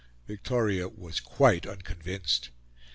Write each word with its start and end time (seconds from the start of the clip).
Victoria 0.25 0.89
was 0.89 1.19
quite 1.19 1.67
unconvinced. 1.67 2.49